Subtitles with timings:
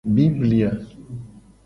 [0.15, 0.71] Biblia.